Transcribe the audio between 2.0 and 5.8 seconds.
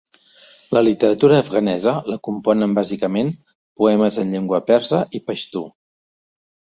la componen bàsicament poemes en llengua persa i paixtu.